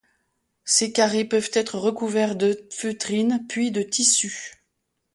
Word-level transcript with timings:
Ces 0.65 0.91
carrées 0.91 1.25
peuvent 1.25 1.51
être 1.53 1.77
recouverts 1.77 2.35
de 2.35 2.67
feutrine, 2.73 3.45
puis 3.47 3.69
de 3.69 3.83
tissu. 3.83 4.55